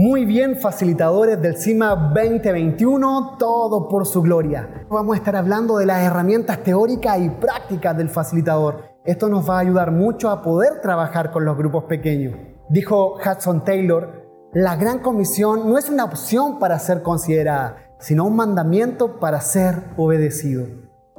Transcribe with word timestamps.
Muy 0.00 0.24
bien, 0.26 0.60
facilitadores 0.60 1.42
del 1.42 1.56
CIMA 1.56 2.12
2021, 2.14 3.34
todo 3.36 3.88
por 3.88 4.06
su 4.06 4.22
gloria. 4.22 4.86
Vamos 4.88 5.14
a 5.14 5.18
estar 5.18 5.34
hablando 5.34 5.76
de 5.76 5.86
las 5.86 6.04
herramientas 6.04 6.62
teóricas 6.62 7.18
y 7.18 7.30
prácticas 7.30 7.96
del 7.96 8.08
facilitador. 8.08 8.84
Esto 9.04 9.28
nos 9.28 9.50
va 9.50 9.56
a 9.56 9.62
ayudar 9.62 9.90
mucho 9.90 10.30
a 10.30 10.40
poder 10.40 10.80
trabajar 10.82 11.32
con 11.32 11.44
los 11.44 11.56
grupos 11.56 11.82
pequeños. 11.86 12.36
Dijo 12.68 13.16
Hudson 13.16 13.64
Taylor, 13.64 14.22
la 14.52 14.76
gran 14.76 15.00
comisión 15.00 15.68
no 15.68 15.78
es 15.78 15.90
una 15.90 16.04
opción 16.04 16.60
para 16.60 16.78
ser 16.78 17.02
considerada, 17.02 17.96
sino 17.98 18.24
un 18.24 18.36
mandamiento 18.36 19.18
para 19.18 19.40
ser 19.40 19.82
obedecido. 19.96 20.64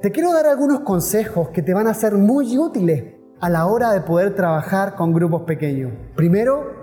Te 0.01 0.13
quiero 0.13 0.31
dar 0.31 0.45
algunos 0.45 0.79
consejos 0.79 1.49
que 1.49 1.61
te 1.61 1.73
van 1.73 1.87
a 1.87 1.93
ser 1.93 2.13
muy 2.13 2.57
útiles 2.57 3.03
a 3.41 3.49
la 3.49 3.65
hora 3.65 3.91
de 3.91 3.99
poder 3.99 4.35
trabajar 4.35 4.95
con 4.95 5.11
grupos 5.11 5.41
pequeños. 5.41 5.91
Primero, 6.15 6.79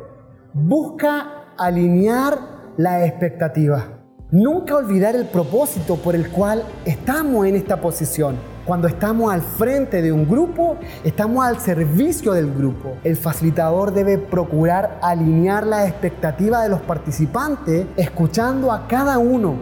busca 0.52 1.45
alinear 1.59 2.38
la 2.77 3.06
expectativa. 3.06 3.88
Nunca 4.30 4.77
olvidar 4.77 5.15
el 5.15 5.27
propósito 5.27 5.96
por 5.96 6.15
el 6.15 6.30
cual 6.30 6.62
estamos 6.84 7.46
en 7.46 7.56
esta 7.56 7.80
posición. 7.80 8.37
Cuando 8.66 8.88
estamos 8.88 9.32
al 9.32 9.41
frente 9.41 10.02
de 10.02 10.10
un 10.10 10.29
grupo, 10.29 10.77
estamos 11.05 11.46
al 11.46 11.60
servicio 11.60 12.32
del 12.32 12.52
grupo. 12.52 12.96
El 13.05 13.16
facilitador 13.16 13.95
debe 13.95 14.19
procurar 14.19 14.98
alinear 15.01 15.65
la 15.65 15.87
expectativa 15.87 16.62
de 16.62 16.69
los 16.69 16.80
participantes, 16.80 17.87
escuchando 17.96 18.73
a 18.73 18.88
cada 18.88 19.18
uno 19.18 19.54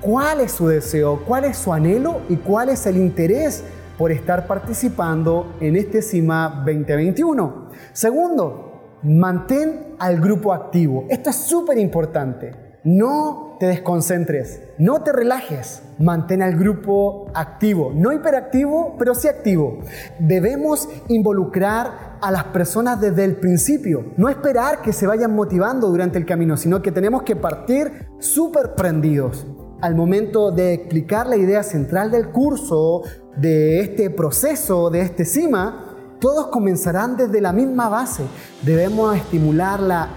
cuál 0.00 0.40
es 0.40 0.52
su 0.52 0.66
deseo, 0.66 1.22
cuál 1.24 1.44
es 1.44 1.56
su 1.56 1.72
anhelo 1.72 2.20
y 2.28 2.36
cuál 2.36 2.70
es 2.70 2.86
el 2.86 2.96
interés 2.96 3.62
por 3.96 4.10
estar 4.10 4.46
participando 4.46 5.54
en 5.60 5.76
este 5.76 6.02
CIMA 6.02 6.64
2021. 6.66 7.68
Segundo, 7.92 8.67
mantén 9.02 9.94
al 9.98 10.20
grupo 10.20 10.52
activo. 10.52 11.04
Esto 11.08 11.30
es 11.30 11.36
súper 11.36 11.78
importante. 11.78 12.68
No 12.84 13.56
te 13.58 13.66
desconcentres, 13.66 14.62
no 14.78 15.02
te 15.02 15.12
relajes, 15.12 15.82
mantén 15.98 16.42
al 16.42 16.56
grupo 16.56 17.26
activo, 17.34 17.92
no 17.92 18.12
hiperactivo, 18.12 18.94
pero 18.98 19.14
sí 19.14 19.26
activo. 19.26 19.80
Debemos 20.20 20.88
involucrar 21.08 22.18
a 22.20 22.30
las 22.30 22.44
personas 22.44 23.00
desde 23.00 23.24
el 23.24 23.36
principio, 23.36 24.12
no 24.16 24.28
esperar 24.28 24.80
que 24.80 24.92
se 24.92 25.06
vayan 25.06 25.34
motivando 25.34 25.88
durante 25.88 26.18
el 26.18 26.24
camino, 26.24 26.56
sino 26.56 26.80
que 26.80 26.92
tenemos 26.92 27.24
que 27.24 27.36
partir 27.36 28.06
súper 28.20 28.74
prendidos. 28.74 29.46
Al 29.80 29.94
momento 29.94 30.50
de 30.50 30.72
explicar 30.72 31.26
la 31.26 31.36
idea 31.36 31.62
central 31.64 32.10
del 32.10 32.30
curso, 32.30 33.02
de 33.36 33.80
este 33.80 34.10
proceso, 34.10 34.90
de 34.90 35.02
este 35.02 35.24
CIMA, 35.24 35.87
todos 36.20 36.48
comenzarán 36.48 37.16
desde 37.16 37.40
la 37.40 37.52
misma 37.52 37.88
base. 37.88 38.24
Debemos 38.62 39.16
estimular 39.16 39.80
la 39.80 40.08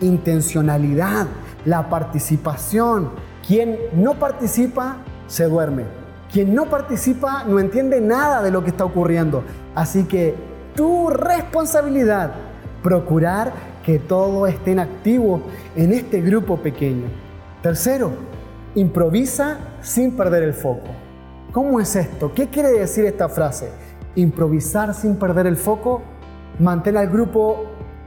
intencionalidad, 0.00 1.26
la 1.64 1.88
participación. 1.88 3.10
Quien 3.46 3.78
no 3.94 4.14
participa 4.14 4.98
se 5.26 5.44
duerme. 5.44 5.84
Quien 6.32 6.54
no 6.54 6.66
participa 6.66 7.44
no 7.44 7.58
entiende 7.58 8.00
nada 8.00 8.42
de 8.42 8.50
lo 8.50 8.62
que 8.62 8.70
está 8.70 8.84
ocurriendo. 8.84 9.44
Así 9.74 10.04
que 10.04 10.34
tu 10.74 11.08
responsabilidad, 11.08 12.32
procurar 12.82 13.52
que 13.84 13.98
todos 13.98 14.48
estén 14.48 14.78
activos 14.78 15.42
en 15.76 15.92
este 15.92 16.20
grupo 16.20 16.58
pequeño. 16.58 17.06
Tercero, 17.62 18.12
improvisa 18.74 19.58
sin 19.80 20.16
perder 20.16 20.42
el 20.42 20.54
foco. 20.54 20.88
¿Cómo 21.52 21.80
es 21.80 21.96
esto? 21.96 22.32
¿Qué 22.34 22.48
quiere 22.48 22.70
decir 22.70 23.06
esta 23.06 23.28
frase? 23.28 23.70
Improvisar 24.16 24.94
sin 24.94 25.16
perder 25.16 25.46
el 25.46 25.56
foco, 25.56 26.02
mantener 26.58 27.02
al 27.02 27.08
grupo 27.10 27.66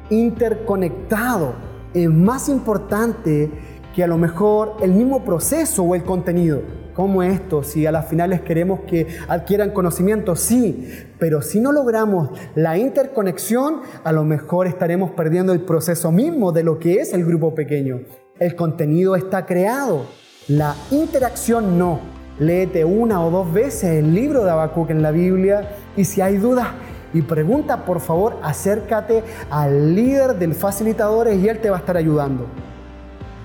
interconectado, 0.10 1.54
es 1.94 2.10
más 2.10 2.50
importante 2.50 3.52
que 3.96 4.04
a 4.04 4.08
lo 4.08 4.18
mejor 4.18 4.78
el 4.82 4.92
mismo 4.92 5.24
proceso 5.24 5.84
o 5.84 5.96
el 5.96 6.04
contenido. 6.04 6.62
¿Cómo 6.94 7.24
esto? 7.24 7.64
Si 7.64 7.86
a 7.86 7.92
las 7.92 8.08
finales 8.08 8.42
queremos 8.42 8.82
que 8.82 9.08
adquieran 9.28 9.72
conocimiento, 9.72 10.36
sí, 10.36 10.90
pero 11.18 11.42
si 11.42 11.62
no 11.62 11.72
logramos 11.72 12.32
la 12.56 12.78
interconexión, 12.78 13.82
a 14.04 14.12
lo 14.12 14.26
mejor 14.26 14.68
estaremos 14.68 15.12
perdiendo 15.12 15.54
el 15.54 15.62
proceso 15.62 16.12
mismo 16.12 16.52
de 16.52 16.64
lo 16.64 16.78
que 16.78 16.96
es 16.96 17.14
el 17.14 17.24
grupo 17.24 17.56
pequeño. 17.56 18.02
El 18.38 18.56
contenido 18.56 19.16
está 19.16 19.46
creado, 19.46 20.08
la 20.48 20.76
interacción 20.92 21.78
no. 21.78 22.19
Léete 22.40 22.86
una 22.86 23.22
o 23.22 23.30
dos 23.30 23.52
veces 23.52 23.84
el 23.84 24.14
libro 24.14 24.46
de 24.46 24.52
Habacuc 24.52 24.90
en 24.90 25.02
la 25.02 25.12
Biblia 25.12 25.76
y 25.98 26.06
si 26.06 26.22
hay 26.22 26.38
dudas, 26.38 26.68
y 27.14 27.22
pregunta, 27.22 27.86
por 27.86 28.00
favor, 28.00 28.38
acércate 28.42 29.24
al 29.50 29.96
líder 29.96 30.36
del 30.36 30.54
facilitadores 30.54 31.38
y 31.38 31.50
él 31.50 31.60
te 31.60 31.70
va 31.70 31.78
a 31.78 31.80
estar 31.80 31.98
ayudando. 31.98 32.46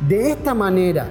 De 0.07 0.31
esta 0.31 0.55
manera, 0.55 1.07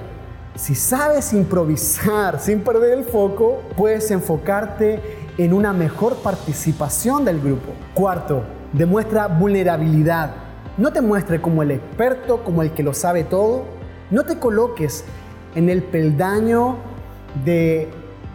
si 0.54 0.74
sabes 0.74 1.32
improvisar 1.32 2.38
sin 2.38 2.60
perder 2.60 2.98
el 2.98 3.04
foco, 3.04 3.60
puedes 3.76 4.10
enfocarte 4.10 5.00
en 5.36 5.52
una 5.52 5.72
mejor 5.72 6.16
participación 6.16 7.24
del 7.24 7.40
grupo. 7.40 7.72
Cuarto, 7.92 8.44
demuestra 8.72 9.26
vulnerabilidad. 9.26 10.30
No 10.78 10.92
te 10.92 11.00
muestre 11.00 11.40
como 11.42 11.62
el 11.62 11.72
experto, 11.72 12.44
como 12.44 12.62
el 12.62 12.70
que 12.70 12.84
lo 12.84 12.94
sabe 12.94 13.24
todo. 13.24 13.64
No 14.10 14.24
te 14.24 14.38
coloques 14.38 15.04
en 15.56 15.68
el 15.68 15.82
peldaño 15.82 16.76
de 17.44 17.88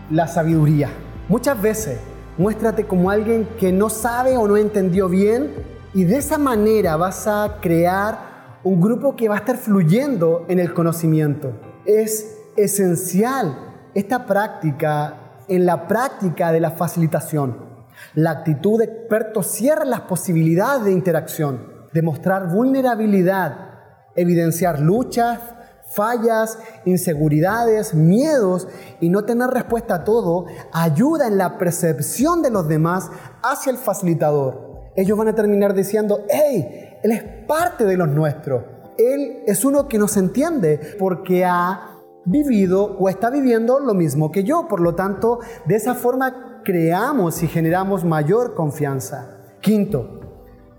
la 0.09 0.27
sabiduría. 0.27 0.89
Muchas 1.27 1.61
veces 1.61 1.99
muéstrate 2.37 2.85
como 2.85 3.09
alguien 3.09 3.47
que 3.59 3.71
no 3.71 3.89
sabe 3.89 4.37
o 4.37 4.47
no 4.47 4.57
entendió 4.57 5.09
bien 5.09 5.51
y 5.93 6.03
de 6.03 6.17
esa 6.17 6.37
manera 6.37 6.95
vas 6.95 7.27
a 7.27 7.57
crear 7.61 8.59
un 8.63 8.81
grupo 8.81 9.15
que 9.15 9.29
va 9.29 9.35
a 9.35 9.39
estar 9.39 9.57
fluyendo 9.57 10.45
en 10.49 10.59
el 10.59 10.73
conocimiento. 10.73 11.53
Es 11.85 12.37
esencial 12.57 13.57
esta 13.93 14.25
práctica 14.25 15.43
en 15.47 15.65
la 15.65 15.87
práctica 15.87 16.51
de 16.51 16.59
la 16.59 16.71
facilitación. 16.71 17.69
La 18.13 18.31
actitud 18.31 18.79
de 18.79 18.85
experto 18.85 19.43
cierra 19.43 19.85
las 19.85 20.01
posibilidades 20.01 20.85
de 20.85 20.91
interacción, 20.91 21.73
demostrar 21.93 22.49
vulnerabilidad, 22.49 23.69
evidenciar 24.15 24.79
luchas, 24.79 25.39
fallas, 25.89 26.59
inseguridades, 26.85 27.93
miedos 27.93 28.67
y 28.99 29.09
no 29.09 29.25
tener 29.25 29.49
respuesta 29.49 29.95
a 29.95 30.03
todo 30.03 30.45
ayuda 30.71 31.27
en 31.27 31.37
la 31.37 31.57
percepción 31.57 32.41
de 32.41 32.51
los 32.51 32.67
demás 32.67 33.09
hacia 33.41 33.71
el 33.71 33.77
facilitador. 33.77 34.69
Ellos 34.95 35.17
van 35.17 35.29
a 35.29 35.35
terminar 35.35 35.73
diciendo, 35.73 36.25
hey, 36.29 36.97
Él 37.03 37.11
es 37.11 37.23
parte 37.47 37.85
de 37.85 37.97
los 37.97 38.09
nuestros. 38.09 38.63
Él 38.97 39.43
es 39.45 39.63
uno 39.63 39.87
que 39.87 39.97
nos 39.97 40.17
entiende 40.17 40.95
porque 40.99 41.45
ha 41.45 41.95
vivido 42.25 42.97
o 42.99 43.07
está 43.07 43.29
viviendo 43.29 43.79
lo 43.79 43.93
mismo 43.93 44.31
que 44.31 44.43
yo. 44.43 44.67
Por 44.67 44.81
lo 44.81 44.95
tanto, 44.95 45.39
de 45.65 45.75
esa 45.75 45.95
forma 45.95 46.61
creamos 46.63 47.41
y 47.43 47.47
generamos 47.47 48.03
mayor 48.03 48.55
confianza. 48.55 49.37
Quinto, 49.61 50.19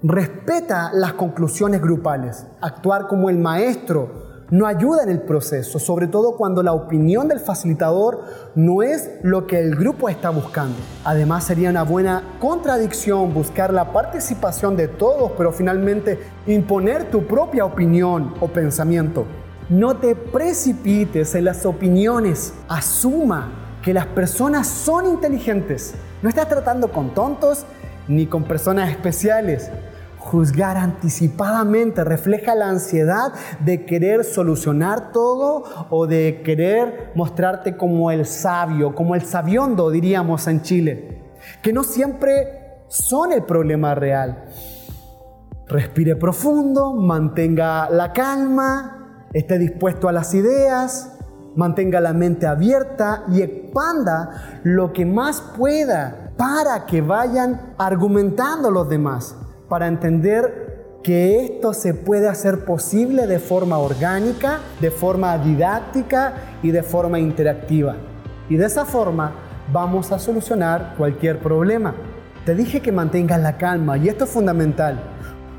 respeta 0.02 0.90
las 0.92 1.14
conclusiones 1.14 1.80
grupales. 1.80 2.46
Actuar 2.60 3.06
como 3.08 3.30
el 3.30 3.38
maestro 3.38 4.29
no 4.50 4.66
ayuda 4.66 5.02
en 5.04 5.10
el 5.10 5.20
proceso, 5.20 5.78
sobre 5.78 6.08
todo 6.08 6.36
cuando 6.36 6.62
la 6.62 6.72
opinión 6.72 7.28
del 7.28 7.40
facilitador 7.40 8.24
no 8.54 8.82
es 8.82 9.10
lo 9.22 9.46
que 9.46 9.60
el 9.60 9.76
grupo 9.76 10.08
está 10.08 10.30
buscando. 10.30 10.76
Además 11.04 11.44
sería 11.44 11.70
una 11.70 11.84
buena 11.84 12.22
contradicción 12.40 13.32
buscar 13.32 13.72
la 13.72 13.92
participación 13.92 14.76
de 14.76 14.88
todos, 14.88 15.32
pero 15.36 15.52
finalmente 15.52 16.18
imponer 16.46 17.10
tu 17.10 17.26
propia 17.26 17.64
opinión 17.64 18.34
o 18.40 18.48
pensamiento. 18.48 19.24
No 19.68 19.96
te 19.96 20.16
precipites 20.16 21.34
en 21.36 21.44
las 21.44 21.64
opiniones, 21.64 22.52
asuma 22.68 23.52
que 23.82 23.94
las 23.94 24.06
personas 24.06 24.66
son 24.66 25.06
inteligentes. 25.06 25.94
No 26.22 26.28
estás 26.28 26.48
tratando 26.48 26.90
con 26.90 27.14
tontos 27.14 27.64
ni 28.08 28.26
con 28.26 28.44
personas 28.44 28.90
especiales. 28.90 29.70
Juzgar 30.30 30.76
anticipadamente 30.76 32.04
refleja 32.04 32.54
la 32.54 32.68
ansiedad 32.68 33.32
de 33.64 33.84
querer 33.84 34.22
solucionar 34.22 35.10
todo 35.10 35.64
o 35.90 36.06
de 36.06 36.42
querer 36.44 37.10
mostrarte 37.16 37.76
como 37.76 38.12
el 38.12 38.26
sabio, 38.26 38.94
como 38.94 39.16
el 39.16 39.22
sabiondo 39.22 39.90
diríamos 39.90 40.46
en 40.46 40.62
Chile, 40.62 41.32
que 41.60 41.72
no 41.72 41.82
siempre 41.82 42.84
son 42.86 43.32
el 43.32 43.42
problema 43.42 43.96
real. 43.96 44.44
Respire 45.66 46.14
profundo, 46.14 46.94
mantenga 46.94 47.90
la 47.90 48.12
calma, 48.12 49.24
esté 49.32 49.58
dispuesto 49.58 50.08
a 50.08 50.12
las 50.12 50.32
ideas, 50.32 51.12
mantenga 51.56 52.00
la 52.00 52.12
mente 52.12 52.46
abierta 52.46 53.24
y 53.32 53.42
expanda 53.42 54.60
lo 54.62 54.92
que 54.92 55.04
más 55.04 55.40
pueda 55.58 56.30
para 56.36 56.86
que 56.86 57.00
vayan 57.00 57.74
argumentando 57.78 58.70
los 58.70 58.88
demás 58.88 59.34
para 59.70 59.86
entender 59.86 60.98
que 61.04 61.44
esto 61.44 61.72
se 61.72 61.94
puede 61.94 62.28
hacer 62.28 62.64
posible 62.64 63.28
de 63.28 63.38
forma 63.38 63.78
orgánica, 63.78 64.58
de 64.80 64.90
forma 64.90 65.38
didáctica 65.38 66.34
y 66.60 66.72
de 66.72 66.82
forma 66.82 67.20
interactiva. 67.20 67.94
Y 68.48 68.56
de 68.56 68.66
esa 68.66 68.84
forma 68.84 69.32
vamos 69.72 70.10
a 70.10 70.18
solucionar 70.18 70.94
cualquier 70.98 71.38
problema. 71.38 71.94
Te 72.44 72.56
dije 72.56 72.80
que 72.80 72.90
mantengas 72.90 73.40
la 73.40 73.58
calma 73.58 73.96
y 73.96 74.08
esto 74.08 74.24
es 74.24 74.30
fundamental. 74.30 75.00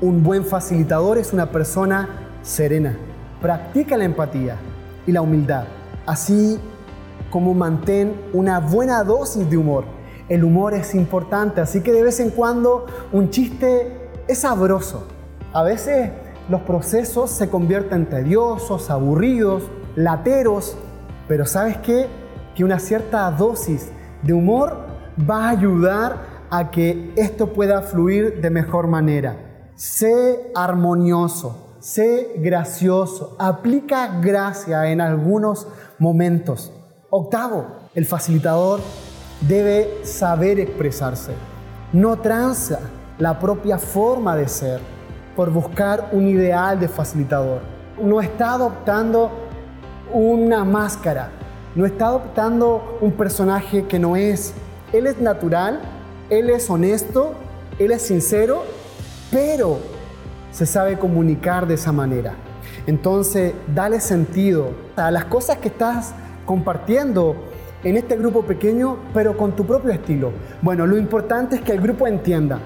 Un 0.02 0.22
buen 0.22 0.44
facilitador 0.44 1.16
es 1.16 1.32
una 1.32 1.50
persona 1.50 2.28
serena, 2.42 2.94
practica 3.40 3.96
la 3.96 4.04
empatía 4.04 4.56
y 5.06 5.12
la 5.12 5.22
humildad, 5.22 5.64
así 6.04 6.60
como 7.30 7.54
mantén 7.54 8.12
una 8.34 8.60
buena 8.60 9.02
dosis 9.04 9.48
de 9.48 9.56
humor. 9.56 9.84
El 10.28 10.44
humor 10.44 10.74
es 10.74 10.94
importante, 10.94 11.62
así 11.62 11.80
que 11.80 11.92
de 11.92 12.02
vez 12.02 12.20
en 12.20 12.30
cuando 12.30 12.86
un 13.10 13.30
chiste 13.30 14.01
es 14.28 14.38
sabroso. 14.38 15.06
A 15.52 15.62
veces 15.62 16.10
los 16.48 16.62
procesos 16.62 17.30
se 17.30 17.48
convierten 17.48 18.06
tediosos, 18.06 18.90
aburridos, 18.90 19.64
lateros, 19.96 20.76
pero 21.28 21.46
¿sabes 21.46 21.78
qué? 21.78 22.06
Que 22.54 22.64
una 22.64 22.78
cierta 22.78 23.30
dosis 23.30 23.90
de 24.22 24.32
humor 24.32 24.76
va 25.28 25.46
a 25.46 25.50
ayudar 25.50 26.46
a 26.50 26.70
que 26.70 27.12
esto 27.16 27.52
pueda 27.52 27.82
fluir 27.82 28.40
de 28.40 28.50
mejor 28.50 28.86
manera. 28.86 29.70
Sé 29.74 30.50
armonioso, 30.54 31.76
sé 31.80 32.34
gracioso, 32.36 33.36
aplica 33.38 34.20
gracia 34.20 34.90
en 34.90 35.00
algunos 35.00 35.66
momentos. 35.98 36.72
Octavo, 37.10 37.66
el 37.94 38.06
facilitador 38.06 38.80
debe 39.40 40.04
saber 40.04 40.60
expresarse. 40.60 41.32
No 41.92 42.18
tranza 42.18 42.80
la 43.22 43.38
propia 43.38 43.78
forma 43.78 44.34
de 44.34 44.48
ser 44.48 44.80
por 45.36 45.48
buscar 45.48 46.08
un 46.10 46.26
ideal 46.26 46.80
de 46.80 46.88
facilitador. 46.88 47.60
No 48.02 48.20
está 48.20 48.54
adoptando 48.54 49.30
una 50.12 50.64
máscara, 50.64 51.30
no 51.76 51.86
está 51.86 52.06
adoptando 52.06 52.98
un 53.00 53.12
personaje 53.12 53.86
que 53.86 54.00
no 54.00 54.16
es. 54.16 54.54
Él 54.92 55.06
es 55.06 55.20
natural, 55.20 55.80
él 56.30 56.50
es 56.50 56.68
honesto, 56.68 57.34
él 57.78 57.92
es 57.92 58.02
sincero, 58.02 58.64
pero 59.30 59.78
se 60.50 60.66
sabe 60.66 60.98
comunicar 60.98 61.68
de 61.68 61.74
esa 61.74 61.92
manera. 61.92 62.34
Entonces, 62.88 63.54
dale 63.72 64.00
sentido 64.00 64.70
a 64.96 65.12
las 65.12 65.26
cosas 65.26 65.58
que 65.58 65.68
estás 65.68 66.12
compartiendo 66.44 67.36
en 67.84 67.96
este 67.96 68.16
grupo 68.16 68.42
pequeño, 68.42 68.96
pero 69.14 69.36
con 69.36 69.52
tu 69.52 69.64
propio 69.64 69.92
estilo. 69.92 70.32
Bueno, 70.60 70.88
lo 70.88 70.98
importante 70.98 71.54
es 71.54 71.62
que 71.62 71.70
el 71.70 71.80
grupo 71.80 72.08
entienda 72.08 72.58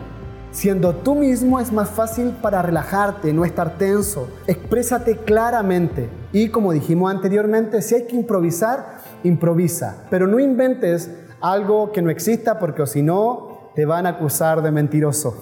Siendo 0.51 0.95
tú 0.95 1.15
mismo 1.15 1.61
es 1.61 1.71
más 1.71 1.91
fácil 1.91 2.31
para 2.41 2.63
relajarte, 2.63 3.33
no 3.33 3.45
estar 3.45 3.77
tenso. 3.77 4.29
Exprésate 4.47 5.19
claramente. 5.19 6.09
Y 6.33 6.49
como 6.49 6.73
dijimos 6.73 7.11
anteriormente, 7.11 7.83
si 7.83 7.95
hay 7.95 8.07
que 8.07 8.17
improvisar, 8.17 8.99
improvisa. 9.23 10.07
Pero 10.09 10.27
no 10.27 10.41
inventes 10.41 11.11
algo 11.41 11.93
que 11.93 12.01
no 12.01 12.11
exista 12.11 12.59
porque 12.59 12.87
si 12.87 13.03
no, 13.03 13.71
te 13.75 13.85
van 13.85 14.07
a 14.07 14.11
acusar 14.11 14.63
de 14.63 14.71
mentiroso. 14.71 15.35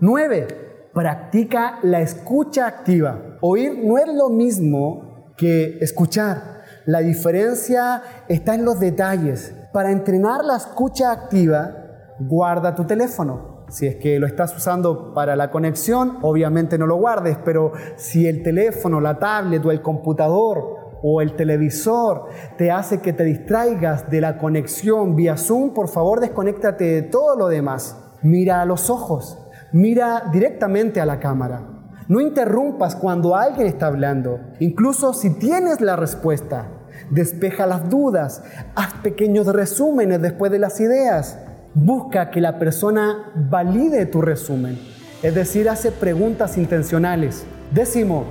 9. 0.00 0.88
Practica 0.94 1.78
la 1.82 2.00
escucha 2.00 2.66
activa. 2.66 3.36
Oír 3.42 3.78
no 3.84 3.98
es 3.98 4.08
lo 4.08 4.30
mismo 4.30 5.34
que 5.36 5.78
escuchar. 5.80 6.62
La 6.86 7.00
diferencia 7.00 8.02
está 8.28 8.54
en 8.54 8.64
los 8.64 8.80
detalles. 8.80 9.54
Para 9.72 9.90
entrenar 9.90 10.44
la 10.44 10.56
escucha 10.56 11.10
activa, 11.10 11.74
guarda 12.18 12.74
tu 12.74 12.84
teléfono 12.84 13.53
si 13.74 13.88
es 13.88 13.96
que 13.96 14.20
lo 14.20 14.28
estás 14.28 14.56
usando 14.56 15.12
para 15.14 15.34
la 15.34 15.50
conexión, 15.50 16.18
obviamente 16.22 16.78
no 16.78 16.86
lo 16.86 16.94
guardes, 16.94 17.38
pero 17.44 17.72
si 17.96 18.28
el 18.28 18.44
teléfono, 18.44 19.00
la 19.00 19.18
tablet 19.18 19.66
o 19.66 19.72
el 19.72 19.82
computador 19.82 21.00
o 21.02 21.20
el 21.20 21.34
televisor 21.34 22.28
te 22.56 22.70
hace 22.70 23.00
que 23.00 23.12
te 23.12 23.24
distraigas 23.24 24.08
de 24.08 24.20
la 24.20 24.38
conexión 24.38 25.16
vía 25.16 25.36
Zoom, 25.36 25.74
por 25.74 25.88
favor 25.88 26.20
desconéctate 26.20 26.84
de 26.84 27.02
todo 27.02 27.36
lo 27.36 27.48
demás. 27.48 27.98
Mira 28.22 28.62
a 28.62 28.64
los 28.64 28.90
ojos, 28.90 29.44
mira 29.72 30.30
directamente 30.32 31.00
a 31.00 31.06
la 31.06 31.18
cámara. 31.18 31.66
No 32.06 32.20
interrumpas 32.20 32.94
cuando 32.94 33.34
alguien 33.34 33.66
está 33.66 33.88
hablando, 33.88 34.38
incluso 34.60 35.12
si 35.14 35.30
tienes 35.30 35.80
la 35.80 35.96
respuesta. 35.96 36.68
Despeja 37.10 37.66
las 37.66 37.90
dudas, 37.90 38.44
haz 38.76 38.94
pequeños 39.02 39.48
resúmenes 39.48 40.22
después 40.22 40.52
de 40.52 40.60
las 40.60 40.80
ideas. 40.80 41.40
Busca 41.76 42.30
que 42.30 42.40
la 42.40 42.56
persona 42.60 43.32
valide 43.34 44.06
tu 44.06 44.22
resumen, 44.22 44.78
es 45.24 45.34
decir, 45.34 45.68
hace 45.68 45.90
preguntas 45.90 46.56
intencionales. 46.56 47.44
Décimo, 47.72 48.26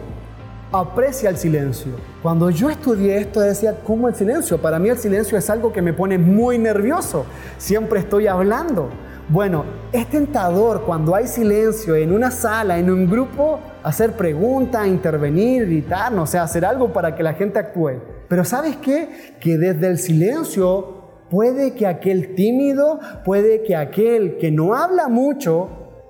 aprecia 0.72 1.30
el 1.30 1.36
silencio. 1.36 1.92
Cuando 2.22 2.50
yo 2.50 2.70
estudié 2.70 3.18
esto 3.18 3.42
decía, 3.42 3.76
¿cómo 3.84 4.08
el 4.08 4.16
silencio? 4.16 4.62
Para 4.62 4.80
mí 4.80 4.88
el 4.88 4.98
silencio 4.98 5.38
es 5.38 5.50
algo 5.50 5.74
que 5.74 5.82
me 5.82 5.92
pone 5.92 6.18
muy 6.18 6.58
nervioso. 6.58 7.26
Siempre 7.58 8.00
estoy 8.00 8.28
hablando. 8.28 8.90
Bueno, 9.28 9.66
es 9.92 10.10
tentador 10.10 10.84
cuando 10.86 11.14
hay 11.14 11.28
silencio 11.28 11.98
en 11.98 12.14
una 12.14 12.32
sala, 12.32 12.78
en 12.78 12.90
un 12.90 13.10
grupo, 13.10 13.60
hacer 13.84 14.14
preguntas, 14.14 14.88
intervenir, 14.88 15.66
gritar, 15.66 16.14
no 16.14 16.26
sé, 16.26 16.38
hacer 16.38 16.64
algo 16.64 16.94
para 16.94 17.14
que 17.14 17.24
la 17.24 17.34
gente 17.34 17.60
actúe. 17.60 18.00
Pero 18.30 18.46
¿sabes 18.46 18.78
qué? 18.78 19.36
Que 19.42 19.58
desde 19.58 19.88
el 19.88 20.00
silencio 20.00 20.93
puede 21.34 21.74
que 21.74 21.88
aquel 21.88 22.36
tímido, 22.36 23.00
puede 23.26 23.64
que 23.64 23.76
aquel 23.76 24.38
que 24.38 24.52
no 24.52 24.76
habla 24.76 25.08
mucho 25.08 25.68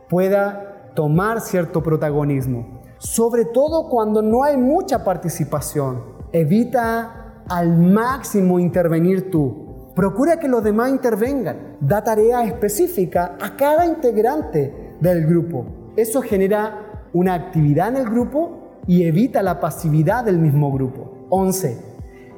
pueda 0.09 0.91
tomar 0.95 1.39
cierto 1.39 1.81
protagonismo. 1.81 2.81
Sobre 2.97 3.45
todo 3.45 3.87
cuando 3.87 4.21
no 4.21 4.43
hay 4.43 4.57
mucha 4.57 5.05
participación. 5.05 6.03
Evita 6.33 7.43
al 7.47 7.77
máximo 7.77 8.59
intervenir 8.59 9.31
tú. 9.31 9.93
Procura 9.95 10.41
que 10.41 10.49
los 10.49 10.61
demás 10.61 10.89
intervengan. 10.89 11.77
Da 11.79 12.03
tarea 12.03 12.43
específica 12.43 13.37
a 13.39 13.55
cada 13.55 13.85
integrante 13.85 14.97
del 14.99 15.25
grupo. 15.25 15.93
Eso 15.95 16.21
genera 16.21 17.07
una 17.13 17.33
actividad 17.33 17.95
en 17.95 17.95
el 17.95 18.09
grupo 18.09 18.81
y 18.87 19.05
evita 19.05 19.41
la 19.41 19.61
pasividad 19.61 20.25
del 20.25 20.37
mismo 20.37 20.69
grupo. 20.73 21.27
11. 21.29 21.77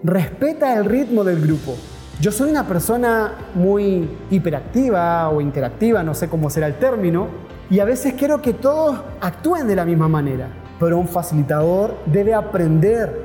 Respeta 0.04 0.78
el 0.78 0.86
ritmo 0.86 1.24
del 1.24 1.42
grupo. 1.42 1.74
Yo 2.22 2.32
soy 2.32 2.50
una 2.50 2.66
persona 2.66 3.34
muy 3.56 4.10
hiperactiva 4.30 5.28
o 5.30 5.42
interactiva, 5.42 6.02
no 6.02 6.14
sé 6.14 6.30
cómo 6.30 6.50
será 6.50 6.68
el 6.68 6.76
término, 6.76 7.28
y 7.70 7.80
a 7.80 7.86
veces 7.86 8.14
quiero 8.14 8.42
que 8.42 8.54
todos 8.54 9.02
actúen 9.20 9.68
de 9.68 9.76
la 9.76 9.84
misma 9.84 10.08
manera. 10.08 10.48
Pero 10.80 10.98
un 10.98 11.10
facilitador 11.10 11.98
debe 12.06 12.34
aprender 12.34 13.22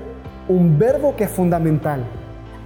un 0.48 0.76
verbo 0.76 1.14
que 1.14 1.24
es 1.24 1.30
fundamental. 1.30 2.04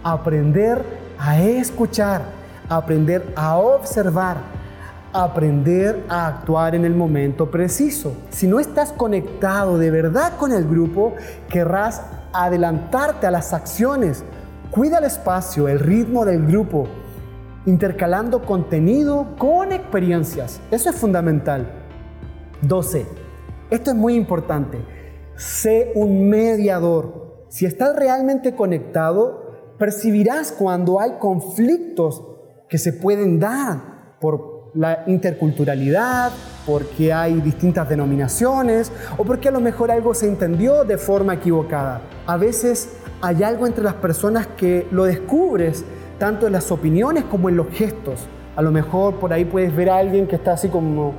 Aprender 0.03 0.83
a 1.19 1.41
escuchar, 1.43 2.23
aprender 2.71 3.35
a 3.37 3.59
observar, 3.59 4.39
aprender 5.13 6.05
a 6.09 6.27
actuar 6.27 6.75
en 6.75 6.87
el 6.87 6.95
momento 6.95 7.51
preciso. 7.51 8.17
Si 8.31 8.47
no 8.47 8.61
estás 8.61 8.93
conectado 8.93 9.77
de 9.77 9.91
verdad 9.91 10.39
con 10.39 10.53
el 10.53 10.67
grupo, 10.67 11.15
querrás 11.51 12.03
adelantarte 12.33 13.27
a 13.27 13.31
las 13.31 13.53
acciones 13.53 14.25
Cuida 14.75 14.99
el 14.99 15.05
espacio, 15.05 15.69
el 15.69 15.79
ritmo 15.79 16.25
del 16.25 16.49
grupo, 16.49 16.89
intercalando 17.65 18.45
contenido 18.45 19.37
con 19.39 19.71
experiencias. 19.71 20.61
Eso 20.73 20.91
es 20.91 20.97
fundamental. 20.97 21.87
12. 22.63 23.07
Esto 23.71 23.93
es 23.93 23.97
muy 23.97 24.17
importante. 24.17 24.85
Sé 25.37 25.93
un 25.95 26.29
mediador. 26.29 27.47
Si 27.51 27.67
estás 27.67 27.95
realmente 27.95 28.57
conectado, 28.57 29.77
percibirás 29.79 30.51
cuando 30.51 30.99
hay 30.99 31.19
conflictos 31.21 32.25
que 32.69 32.79
se 32.79 32.95
pueden 32.95 33.39
dar 33.39 34.17
por 34.21 34.73
la 34.75 35.05
interculturalidad, 35.07 36.33
porque 36.67 37.13
hay 37.13 37.41
distintas 37.41 37.89
denominaciones 37.89 38.91
o 39.19 39.25
porque 39.25 39.51
a 39.51 39.53
lo 39.53 39.61
mejor 39.61 39.93
algo 39.93 40.15
se 40.15 40.27
entendió 40.27 40.83
de 40.83 40.99
forma 40.99 41.35
equivocada. 41.35 42.03
A 42.27 42.37
veces 42.37 42.89
hay 43.21 43.43
algo 43.43 43.67
entre 43.67 43.85
las 43.85 43.95
personas 43.95 44.47
que 44.57 44.87
lo 44.91 45.05
descubres 45.05 45.85
tanto 46.19 46.47
en 46.47 46.53
las 46.53 46.71
opiniones 46.71 47.25
como 47.25 47.49
en 47.49 47.57
los 47.57 47.69
gestos. 47.69 48.21
A 48.57 48.63
lo 48.63 48.71
mejor 48.71 49.17
por 49.17 49.33
ahí 49.33 49.45
puedes 49.45 49.75
ver 49.75 49.91
a 49.91 49.99
alguien 49.99 50.27
que 50.27 50.37
está 50.37 50.53
así 50.53 50.69
como 50.69 51.15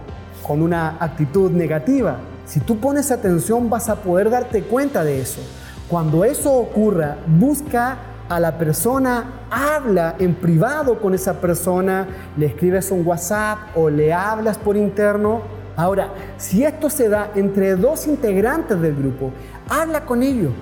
con 0.46 0.62
una 0.62 0.98
actitud 1.00 1.52
negativa. 1.52 2.18
Si 2.46 2.60
tú 2.60 2.78
pones 2.78 3.12
atención 3.12 3.70
vas 3.70 3.90
a 3.90 3.96
poder 3.96 4.30
darte 4.30 4.64
cuenta 4.64 5.04
de 5.04 5.20
eso. 5.22 5.42
Cuando 5.90 6.24
eso 6.24 6.54
ocurra, 6.54 7.18
busca 7.28 7.98
a 8.30 8.40
la 8.40 8.58
persona, 8.58 9.26
habla 9.52 10.16
en 10.20 10.34
privado 10.34 11.00
con 11.00 11.14
esa 11.14 11.40
persona, 11.42 12.08
le 12.38 12.48
escribes 12.48 12.92
un 12.92 13.06
WhatsApp 13.06 13.60
o 13.76 13.90
le 13.90 14.14
hablas 14.14 14.58
por 14.58 14.78
interno. 14.78 15.42
Ahora, 15.76 16.10
si 16.38 16.64
esto 16.64 16.90
se 16.90 17.10
da 17.10 17.32
entre 17.36 17.76
dos 17.76 18.08
integrantes 18.08 18.80
del 18.80 18.96
grupo, 18.96 19.32
habla 19.70 20.06
con 20.06 20.24
ellos, 20.24 20.54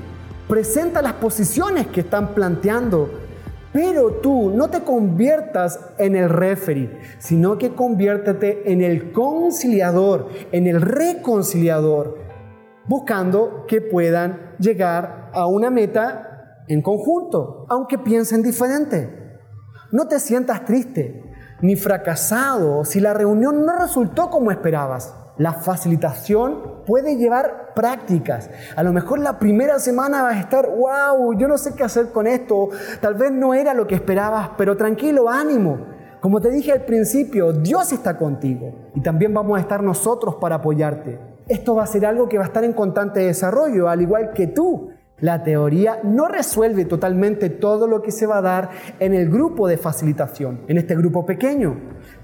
presenta 0.53 1.01
las 1.01 1.13
posiciones 1.13 1.87
que 1.87 2.01
están 2.01 2.35
planteando, 2.35 3.09
pero 3.71 4.17
tú 4.21 4.51
no 4.51 4.69
te 4.69 4.81
conviertas 4.81 5.79
en 5.97 6.15
el 6.15 6.29
referee, 6.29 6.99
sino 7.17 7.57
que 7.57 7.73
conviértete 7.73 8.71
en 8.71 8.83
el 8.83 9.11
conciliador, 9.11 10.27
en 10.51 10.67
el 10.67 10.79
reconciliador, 10.79 12.19
buscando 12.85 13.65
que 13.67 13.81
puedan 13.81 14.53
llegar 14.59 15.31
a 15.33 15.47
una 15.47 15.71
meta 15.71 16.61
en 16.67 16.83
conjunto, 16.83 17.65
aunque 17.67 17.97
piensen 17.97 18.43
diferente. 18.43 19.39
No 19.91 20.07
te 20.07 20.19
sientas 20.19 20.65
triste 20.65 21.33
ni 21.61 21.75
fracasado 21.75 22.85
si 22.85 22.99
la 22.99 23.15
reunión 23.15 23.65
no 23.65 23.75
resultó 23.79 24.29
como 24.29 24.51
esperabas. 24.51 25.15
La 25.37 25.53
facilitación 25.53 26.83
puede 26.85 27.17
llevar 27.17 27.73
prácticas. 27.73 28.51
A 28.75 28.83
lo 28.83 28.93
mejor 28.93 29.19
la 29.19 29.39
primera 29.39 29.79
semana 29.79 30.21
vas 30.21 30.35
a 30.35 30.39
estar, 30.39 30.69
wow, 30.69 31.35
yo 31.37 31.47
no 31.47 31.57
sé 31.57 31.73
qué 31.75 31.83
hacer 31.83 32.11
con 32.11 32.27
esto, 32.27 32.69
tal 33.01 33.15
vez 33.15 33.31
no 33.31 33.55
era 33.55 33.73
lo 33.73 33.87
que 33.87 33.95
esperabas, 33.95 34.51
pero 34.57 34.77
tranquilo, 34.77 35.29
ánimo. 35.29 35.87
Como 36.21 36.39
te 36.39 36.51
dije 36.51 36.71
al 36.71 36.85
principio, 36.85 37.51
Dios 37.51 37.91
está 37.91 38.15
contigo 38.15 38.91
y 38.95 39.01
también 39.01 39.33
vamos 39.33 39.57
a 39.57 39.61
estar 39.61 39.81
nosotros 39.81 40.35
para 40.35 40.55
apoyarte. 40.55 41.19
Esto 41.47 41.75
va 41.75 41.83
a 41.83 41.87
ser 41.87 42.05
algo 42.05 42.29
que 42.29 42.37
va 42.37 42.45
a 42.45 42.47
estar 42.47 42.63
en 42.63 42.73
constante 42.73 43.21
desarrollo, 43.21 43.89
al 43.89 44.01
igual 44.01 44.31
que 44.33 44.47
tú. 44.47 44.91
La 45.19 45.43
teoría 45.43 45.99
no 46.03 46.27
resuelve 46.27 46.85
totalmente 46.85 47.49
todo 47.49 47.87
lo 47.87 48.01
que 48.01 48.11
se 48.11 48.25
va 48.25 48.37
a 48.37 48.41
dar 48.41 48.69
en 48.99 49.13
el 49.13 49.29
grupo 49.29 49.67
de 49.67 49.77
facilitación, 49.77 50.61
en 50.67 50.77
este 50.77 50.95
grupo 50.95 51.25
pequeño, 51.25 51.75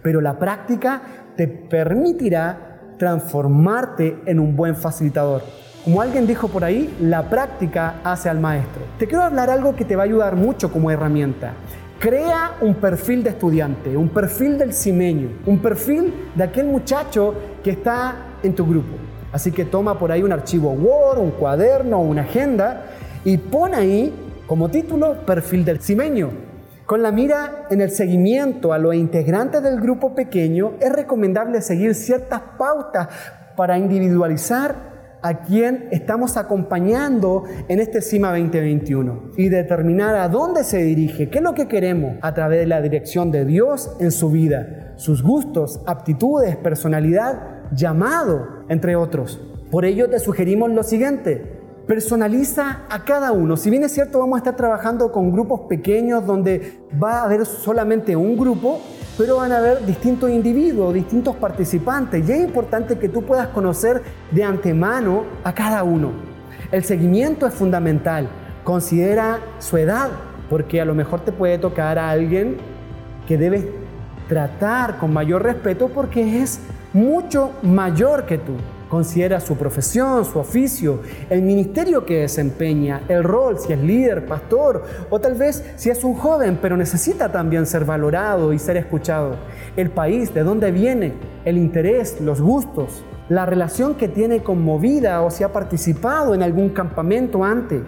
pero 0.02 0.22
la 0.22 0.38
práctica 0.38 1.02
te 1.36 1.48
permitirá 1.48 2.69
transformarte 3.00 4.20
en 4.26 4.40
un 4.40 4.56
buen 4.56 4.76
facilitador. 4.76 5.42
Como 5.84 6.02
alguien 6.02 6.28
dijo 6.28 6.50
por 6.50 6.64
ahí, 6.64 6.96
la 7.02 7.30
práctica 7.30 7.96
hace 8.04 8.30
al 8.30 8.40
maestro. 8.40 8.84
Te 9.00 9.08
quiero 9.08 9.24
hablar 9.24 9.50
algo 9.50 9.76
que 9.76 9.86
te 9.86 9.96
va 9.96 10.04
a 10.04 10.06
ayudar 10.06 10.36
mucho 10.36 10.72
como 10.72 10.92
herramienta. 10.92 11.54
Crea 11.98 12.58
un 12.62 12.76
perfil 12.76 13.24
de 13.24 13.32
estudiante, 13.32 13.98
un 13.98 14.10
perfil 14.10 14.58
del 14.58 14.74
cimeño, 14.74 15.30
un 15.46 15.60
perfil 15.60 16.14
de 16.36 16.44
aquel 16.44 16.68
muchacho 16.68 17.34
que 17.64 17.72
está 17.72 18.16
en 18.44 18.54
tu 18.54 18.66
grupo. 18.66 18.96
Así 19.32 19.52
que 19.52 19.66
toma 19.66 19.98
por 19.98 20.12
ahí 20.12 20.22
un 20.22 20.34
archivo 20.34 20.72
Word, 20.72 21.20
un 21.20 21.32
cuaderno, 21.32 22.02
una 22.02 22.22
agenda 22.22 22.84
y 23.24 23.38
pon 23.38 23.74
ahí 23.74 24.14
como 24.46 24.70
título 24.70 25.26
perfil 25.26 25.64
del 25.64 25.80
cimeño. 25.80 26.49
Con 26.90 27.04
la 27.04 27.12
mira 27.12 27.68
en 27.70 27.82
el 27.82 27.92
seguimiento 27.92 28.74
a 28.74 28.80
los 28.80 28.96
integrantes 28.96 29.62
del 29.62 29.80
grupo 29.80 30.16
pequeño, 30.16 30.74
es 30.80 30.92
recomendable 30.92 31.62
seguir 31.62 31.94
ciertas 31.94 32.42
pautas 32.58 33.10
para 33.56 33.78
individualizar 33.78 35.20
a 35.22 35.44
quien 35.44 35.88
estamos 35.92 36.36
acompañando 36.36 37.44
en 37.68 37.80
este 37.80 38.02
CIMA 38.02 38.30
2021 38.30 39.34
y 39.38 39.50
determinar 39.50 40.16
a 40.16 40.30
dónde 40.30 40.64
se 40.64 40.82
dirige, 40.82 41.30
qué 41.30 41.38
es 41.38 41.44
lo 41.44 41.54
que 41.54 41.68
queremos 41.68 42.16
a 42.24 42.34
través 42.34 42.62
de 42.62 42.66
la 42.66 42.82
dirección 42.82 43.30
de 43.30 43.46
Dios 43.46 43.96
en 44.00 44.12
su 44.12 44.32
vida, 44.32 44.94
sus 44.96 45.22
gustos, 45.22 45.82
aptitudes, 45.86 46.58
personalidad, 46.58 47.70
llamado, 47.72 48.66
entre 48.68 48.96
otros. 48.96 49.40
Por 49.70 49.86
ello 49.86 50.10
te 50.10 50.18
sugerimos 50.18 50.72
lo 50.72 50.82
siguiente, 50.82 51.59
personaliza 51.90 52.82
a 52.88 53.04
cada 53.04 53.32
uno. 53.32 53.58
Si 53.58 53.72
bien 53.72 53.84
es 53.84 53.92
cierto, 53.92 54.20
vamos 54.20 54.36
a 54.36 54.38
estar 54.38 54.56
trabajando 54.56 55.12
con 55.12 55.32
grupos 55.32 55.62
pequeños 55.62 56.24
donde 56.24 56.82
va 57.04 57.22
a 57.22 57.24
haber 57.24 57.48
solamente 57.48 58.16
un 58.16 58.38
grupo, 58.38 58.80
pero 59.18 59.38
van 59.38 59.52
a 59.52 59.58
haber 59.58 59.84
distintos 59.88 60.30
individuos, 60.30 60.94
distintos 60.94 61.36
participantes. 61.38 62.30
Y 62.30 62.32
es 62.32 62.42
importante 62.42 63.00
que 63.00 63.10
tú 63.10 63.24
puedas 63.24 63.48
conocer 63.48 64.04
de 64.30 64.44
antemano 64.44 65.24
a 65.44 65.52
cada 65.52 65.84
uno. 65.84 66.12
El 66.72 66.84
seguimiento 66.84 67.48
es 67.48 67.56
fundamental. 67.56 68.30
Considera 68.64 69.40
su 69.58 69.76
edad, 69.78 70.12
porque 70.48 70.80
a 70.80 70.86
lo 70.86 70.94
mejor 70.94 71.22
te 71.22 71.32
puede 71.32 71.58
tocar 71.58 71.98
a 71.98 72.12
alguien 72.12 72.58
que 73.28 73.36
debes 73.36 73.66
tratar 74.28 75.00
con 75.00 75.12
mayor 75.12 75.42
respeto 75.42 75.88
porque 75.90 76.44
es 76.44 76.60
mucho 76.94 77.50
mayor 77.64 78.28
que 78.28 78.38
tú. 78.38 78.54
Considera 78.90 79.40
su 79.40 79.56
profesión, 79.56 80.26
su 80.26 80.40
oficio, 80.40 81.02
el 81.30 81.44
ministerio 81.44 82.06
que 82.06 82.22
desempeña, 82.22 83.04
el 83.08 83.24
rol, 83.24 83.60
si 83.60 83.72
es 83.72 83.80
líder, 83.80 84.26
pastor, 84.26 84.84
o 85.12 85.22
tal 85.22 85.36
vez 85.36 85.64
si 85.76 85.92
es 85.92 86.04
un 86.04 86.16
joven, 86.16 86.58
pero 86.60 86.76
necesita 86.76 87.32
también 87.32 87.68
ser 87.68 87.86
valorado 87.86 88.52
y 88.52 88.58
ser 88.58 88.78
escuchado. 88.78 89.36
El 89.76 89.92
país, 89.92 90.34
de 90.34 90.42
dónde 90.42 90.72
viene, 90.72 91.14
el 91.46 91.58
interés, 91.58 92.20
los 92.20 92.42
gustos, 92.42 93.06
la 93.30 93.46
relación 93.46 93.94
que 93.94 94.08
tiene 94.08 94.42
con 94.42 94.64
Movida 94.64 95.22
o 95.22 95.30
si 95.30 95.44
ha 95.44 95.54
participado 95.54 96.34
en 96.34 96.42
algún 96.42 96.70
campamento 96.70 97.44
antes. 97.44 97.84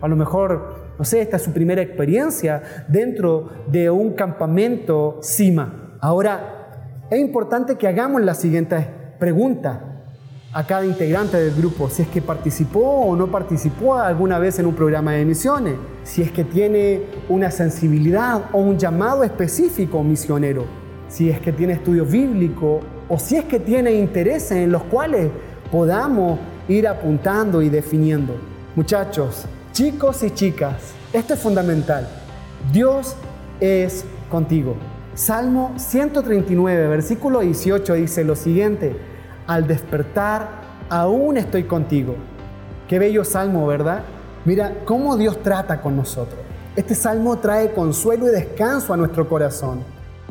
A 0.00 0.08
lo 0.08 0.16
mejor, 0.16 0.94
no 0.98 1.04
sé, 1.04 1.20
esta 1.20 1.36
es 1.36 1.42
su 1.42 1.52
primera 1.52 1.82
experiencia 1.82 2.62
dentro 2.88 3.50
de 3.70 3.90
un 3.90 4.14
campamento 4.14 5.20
CIMA. 5.22 5.98
Ahora, 6.00 7.04
es 7.10 7.20
importante 7.20 7.76
que 7.76 7.86
hagamos 7.86 8.22
la 8.22 8.32
siguiente 8.32 8.88
pregunta 9.18 9.97
a 10.52 10.66
cada 10.66 10.86
integrante 10.86 11.36
del 11.36 11.54
grupo, 11.54 11.90
si 11.90 12.02
es 12.02 12.08
que 12.08 12.22
participó 12.22 12.80
o 12.80 13.16
no 13.16 13.26
participó 13.26 13.96
alguna 13.96 14.38
vez 14.38 14.58
en 14.58 14.66
un 14.66 14.74
programa 14.74 15.12
de 15.12 15.24
misiones, 15.24 15.74
si 16.04 16.22
es 16.22 16.32
que 16.32 16.42
tiene 16.42 17.02
una 17.28 17.50
sensibilidad 17.50 18.44
o 18.52 18.58
un 18.58 18.78
llamado 18.78 19.24
específico 19.24 20.02
misionero, 20.02 20.64
si 21.08 21.28
es 21.28 21.40
que 21.40 21.52
tiene 21.52 21.74
estudio 21.74 22.06
bíblico 22.06 22.80
o 23.08 23.18
si 23.18 23.36
es 23.36 23.44
que 23.44 23.60
tiene 23.60 23.92
intereses 23.92 24.52
en 24.52 24.72
los 24.72 24.84
cuales 24.84 25.30
podamos 25.70 26.38
ir 26.66 26.88
apuntando 26.88 27.60
y 27.60 27.68
definiendo. 27.68 28.34
Muchachos, 28.74 29.44
chicos 29.72 30.22
y 30.22 30.30
chicas, 30.30 30.94
esto 31.12 31.34
es 31.34 31.40
fundamental. 31.40 32.08
Dios 32.72 33.16
es 33.60 34.04
contigo. 34.30 34.76
Salmo 35.14 35.74
139, 35.76 36.88
versículo 36.88 37.40
18 37.40 37.94
dice 37.94 38.24
lo 38.24 38.34
siguiente 38.34 39.07
al 39.48 39.66
despertar, 39.66 40.48
aún 40.90 41.38
estoy 41.38 41.64
contigo. 41.64 42.14
Qué 42.86 42.98
bello 42.98 43.24
salmo, 43.24 43.66
¿verdad? 43.66 44.02
Mira 44.44 44.84
cómo 44.84 45.16
Dios 45.16 45.42
trata 45.42 45.80
con 45.80 45.96
nosotros. 45.96 46.38
Este 46.76 46.94
salmo 46.94 47.38
trae 47.38 47.72
consuelo 47.72 48.28
y 48.28 48.30
descanso 48.30 48.92
a 48.92 48.96
nuestro 48.96 49.28
corazón. 49.28 49.80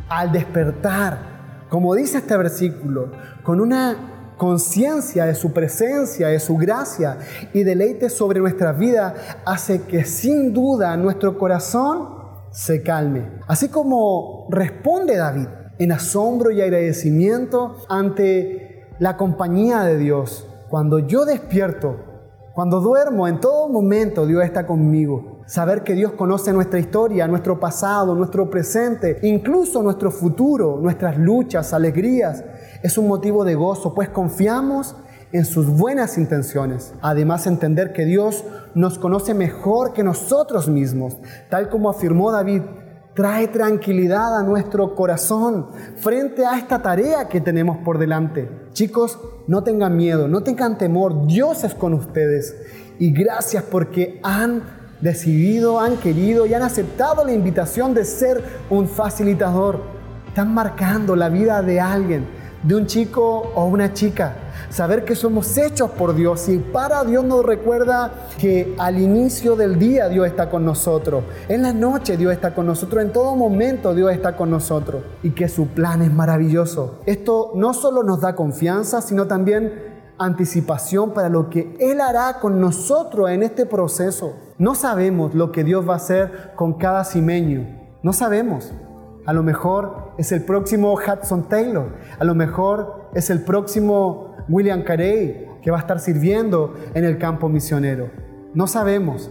Al 0.08 0.32
despertar, 0.32 1.66
como 1.68 1.94
dice 1.96 2.20
este 2.20 2.38
versículo, 2.38 3.12
con 3.44 3.60
una 3.60 4.34
conciencia 4.38 5.26
de 5.26 5.34
su 5.34 5.52
presencia, 5.52 6.28
de 6.28 6.40
su 6.40 6.56
gracia 6.56 7.18
y 7.54 7.64
deleite 7.64 8.10
sobre 8.10 8.40
nuestra 8.40 8.72
vida, 8.72 9.16
hace 9.46 9.82
que 9.82 10.06
sin 10.06 10.54
duda 10.54 10.96
nuestro 10.96 11.40
corazón 11.40 12.10
se 12.52 12.84
calme. 12.84 13.40
Así 13.48 13.70
como 13.70 14.48
responde 14.52 15.18
David 15.18 15.48
en 15.80 15.92
asombro 15.92 16.52
y 16.52 16.62
agradecimiento 16.62 17.78
ante 17.90 18.67
la 19.00 19.18
compañía 19.18 19.82
de 19.82 19.98
Dios. 19.98 20.48
Cuando 20.70 21.00
yo 21.00 21.26
despierto, 21.26 21.98
cuando 22.54 22.82
duermo, 22.82 23.28
en 23.28 23.40
todo 23.40 23.70
momento 23.70 24.26
Dios 24.26 24.44
está 24.44 24.66
conmigo. 24.66 25.42
Saber 25.46 25.84
que 25.84 25.94
Dios 25.94 26.14
conoce 26.14 26.52
nuestra 26.52 26.80
historia, 26.80 27.28
nuestro 27.28 27.60
pasado, 27.60 28.16
nuestro 28.16 28.50
presente, 28.50 29.20
incluso 29.22 29.82
nuestro 29.82 30.12
futuro, 30.12 30.78
nuestras 30.82 31.18
luchas, 31.18 31.72
alegrías, 31.72 32.44
es 32.84 32.98
un 32.98 33.08
motivo 33.08 33.46
de 33.46 33.56
gozo, 33.56 33.94
pues 33.94 34.10
confiamos 34.10 34.96
en 35.32 35.46
sus 35.46 35.68
buenas 35.68 36.18
intenciones. 36.18 36.94
Además, 37.02 37.48
entender 37.48 37.94
que 37.94 38.06
Dios 38.06 38.44
nos 38.74 38.98
conoce 38.98 39.34
mejor 39.34 39.94
que 39.94 40.04
nosotros 40.04 40.68
mismos, 40.68 41.18
tal 41.50 41.70
como 41.70 41.90
afirmó 41.90 42.32
David, 42.32 42.64
trae 43.18 43.48
tranquilidad 43.48 44.38
a 44.38 44.44
nuestro 44.44 44.94
corazón 44.94 45.70
frente 45.96 46.46
a 46.46 46.56
esta 46.56 46.84
tarea 46.84 47.28
que 47.28 47.42
tenemos 47.42 47.80
por 47.80 47.98
delante. 47.98 48.48
Chicos, 48.74 49.18
no 49.48 49.64
tengan 49.64 49.98
miedo, 49.98 50.28
no 50.28 50.44
tengan 50.44 50.78
temor, 50.78 51.26
Dios 51.26 51.64
es 51.64 51.74
con 51.74 51.96
ustedes. 51.96 52.56
Y 53.00 53.12
gracias 53.12 53.64
porque 53.64 54.20
han 54.22 54.62
decidido, 55.02 55.80
han 55.80 55.98
querido 55.98 56.46
y 56.46 56.54
han 56.54 56.62
aceptado 56.62 57.26
la 57.26 57.34
invitación 57.34 57.96
de 57.96 58.06
ser 58.06 58.44
un 58.70 58.88
facilitador. 58.88 59.82
Están 60.28 60.54
marcando 60.54 61.16
la 61.16 61.30
vida 61.30 61.64
de 61.64 61.80
alguien 61.82 62.37
de 62.64 62.76
un 62.76 62.86
chico 62.86 63.52
o 63.56 63.66
una 63.66 63.94
chica. 63.94 64.36
Saber 64.70 65.06
que 65.06 65.16
somos 65.16 65.58
hechos 65.58 65.92
por 65.92 66.14
Dios 66.14 66.50
y 66.50 66.58
para 66.58 67.04
Dios 67.04 67.24
nos 67.24 67.46
recuerda 67.46 68.12
que 68.38 68.76
al 68.78 69.00
inicio 69.00 69.56
del 69.56 69.80
día 69.80 70.10
Dios 70.10 70.28
está 70.28 70.50
con 70.50 70.66
nosotros, 70.66 71.24
en 71.48 71.62
la 71.62 71.74
noche 71.74 72.18
Dios 72.18 72.34
está 72.34 72.54
con 72.54 72.66
nosotros, 72.66 73.04
en 73.04 73.14
todo 73.14 73.36
momento 73.36 73.96
Dios 73.96 74.12
está 74.12 74.36
con 74.36 74.50
nosotros 74.50 75.04
y 75.24 75.32
que 75.32 75.48
su 75.48 75.68
plan 75.68 76.02
es 76.02 76.12
maravilloso. 76.12 77.00
Esto 77.06 77.52
no 77.56 77.74
solo 77.74 78.04
nos 78.04 78.22
da 78.22 78.36
confianza, 78.36 79.02
sino 79.02 79.28
también 79.28 79.98
anticipación 80.18 81.14
para 81.14 81.30
lo 81.30 81.50
que 81.50 81.76
Él 81.80 82.02
hará 82.02 82.40
con 82.40 82.60
nosotros 82.60 83.30
en 83.30 83.44
este 83.44 83.66
proceso. 83.66 84.34
No 84.58 84.76
sabemos 84.76 85.36
lo 85.36 85.52
que 85.52 85.64
Dios 85.64 85.88
va 85.88 85.94
a 85.94 85.98
hacer 85.98 86.54
con 86.56 86.74
cada 86.74 87.04
cimeño, 87.06 87.68
no 88.02 88.14
sabemos. 88.14 88.72
A 89.28 89.34
lo 89.34 89.44
mejor 89.44 90.14
es 90.18 90.32
el 90.32 90.44
próximo 90.44 90.94
Hudson 90.94 91.50
Taylor. 91.50 91.90
A 92.18 92.24
lo 92.24 92.34
mejor 92.34 93.10
es 93.14 93.30
el 93.30 93.42
próximo 93.42 94.38
William 94.48 94.84
Carey 94.84 95.46
que 95.62 95.70
va 95.70 95.76
a 95.76 95.82
estar 95.82 96.00
sirviendo 96.00 96.76
en 96.94 97.04
el 97.04 97.18
campo 97.18 97.50
misionero. 97.50 98.10
No 98.54 98.68
sabemos, 98.68 99.30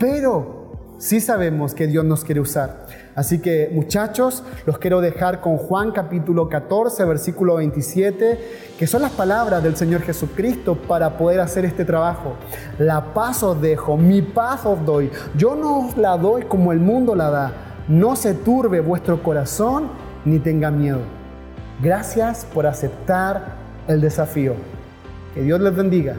pero 0.00 0.72
sí 0.98 1.20
sabemos 1.20 1.74
que 1.74 1.86
Dios 1.86 2.04
nos 2.04 2.24
quiere 2.24 2.40
usar. 2.40 2.86
Así 3.14 3.38
que 3.38 3.70
muchachos, 3.72 4.42
los 4.66 4.78
quiero 4.78 5.00
dejar 5.00 5.40
con 5.40 5.58
Juan 5.58 5.92
capítulo 5.92 6.48
14, 6.48 7.04
versículo 7.04 7.54
27, 7.54 8.74
que 8.76 8.86
son 8.88 9.00
las 9.00 9.12
palabras 9.12 9.62
del 9.62 9.76
Señor 9.76 10.00
Jesucristo 10.02 10.74
para 10.74 11.16
poder 11.16 11.38
hacer 11.38 11.64
este 11.64 11.84
trabajo. 11.84 12.34
La 12.80 13.14
paz 13.14 13.44
os 13.44 13.60
dejo, 13.60 13.96
mi 13.96 14.22
paz 14.22 14.66
os 14.66 14.84
doy. 14.84 15.08
Yo 15.36 15.54
no 15.54 15.86
os 15.86 15.96
la 15.96 16.16
doy 16.16 16.42
como 16.46 16.72
el 16.72 16.80
mundo 16.80 17.14
la 17.14 17.30
da 17.30 17.69
no 17.90 18.14
se 18.14 18.34
turbe 18.34 18.80
vuestro 18.80 19.20
corazón 19.20 19.88
ni 20.24 20.38
tenga 20.38 20.70
miedo. 20.70 21.00
Gracias 21.82 22.46
por 22.54 22.64
aceptar 22.66 23.56
el 23.88 24.00
desafío. 24.00 24.54
Que 25.34 25.42
Dios 25.42 25.60
les 25.60 25.74
bendiga. 25.74 26.14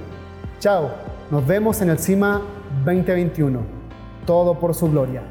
Chao, 0.60 0.90
nos 1.32 1.48
vemos 1.48 1.82
en 1.82 1.90
el 1.90 1.98
CIMA 1.98 2.42
2021. 2.84 3.62
Todo 4.26 4.60
por 4.60 4.76
su 4.76 4.92
gloria. 4.92 5.24